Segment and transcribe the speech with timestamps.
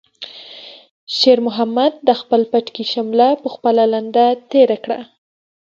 [1.17, 4.99] شېرمحمد د خپل پټکي شمله په خپله لنده تېره کړه.